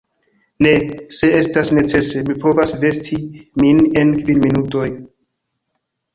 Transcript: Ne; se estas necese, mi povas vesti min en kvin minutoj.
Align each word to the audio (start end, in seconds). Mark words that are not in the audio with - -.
Ne; 0.65 0.69
se 1.17 1.29
estas 1.39 1.71
necese, 1.79 2.21
mi 2.31 2.37
povas 2.47 2.73
vesti 2.85 3.19
min 3.65 3.83
en 4.03 4.17
kvin 4.25 4.43
minutoj. 4.49 4.89